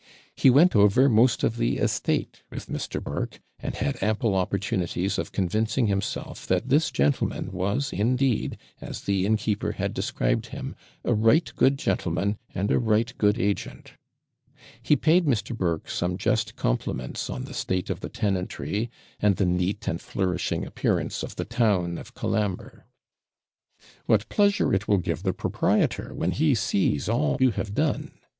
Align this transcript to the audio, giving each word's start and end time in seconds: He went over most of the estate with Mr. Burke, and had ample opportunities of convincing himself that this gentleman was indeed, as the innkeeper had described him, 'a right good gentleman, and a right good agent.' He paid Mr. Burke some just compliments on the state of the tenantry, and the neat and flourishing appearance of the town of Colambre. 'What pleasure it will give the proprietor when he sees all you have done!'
He 0.35 0.49
went 0.49 0.75
over 0.75 1.07
most 1.09 1.43
of 1.43 1.57
the 1.57 1.77
estate 1.77 2.41
with 2.49 2.65
Mr. 2.65 2.99
Burke, 3.03 3.39
and 3.59 3.75
had 3.75 4.01
ample 4.01 4.33
opportunities 4.33 5.19
of 5.19 5.31
convincing 5.31 5.85
himself 5.85 6.47
that 6.47 6.69
this 6.69 6.89
gentleman 6.89 7.51
was 7.51 7.93
indeed, 7.93 8.57
as 8.81 9.01
the 9.01 9.27
innkeeper 9.27 9.73
had 9.73 9.93
described 9.93 10.47
him, 10.47 10.75
'a 11.05 11.13
right 11.13 11.53
good 11.55 11.77
gentleman, 11.77 12.39
and 12.55 12.71
a 12.71 12.79
right 12.79 13.13
good 13.19 13.39
agent.' 13.39 13.93
He 14.81 14.95
paid 14.95 15.25
Mr. 15.27 15.55
Burke 15.55 15.87
some 15.87 16.17
just 16.17 16.55
compliments 16.55 17.29
on 17.29 17.43
the 17.45 17.53
state 17.53 17.91
of 17.91 17.99
the 17.99 18.09
tenantry, 18.09 18.89
and 19.19 19.35
the 19.35 19.45
neat 19.45 19.87
and 19.87 20.01
flourishing 20.01 20.65
appearance 20.65 21.21
of 21.21 21.35
the 21.35 21.45
town 21.45 21.99
of 21.99 22.15
Colambre. 22.15 22.87
'What 24.07 24.29
pleasure 24.29 24.73
it 24.73 24.87
will 24.87 24.97
give 24.97 25.21
the 25.21 25.31
proprietor 25.31 26.11
when 26.11 26.31
he 26.31 26.55
sees 26.55 27.07
all 27.07 27.37
you 27.39 27.51
have 27.51 27.75
done!' 27.75 28.09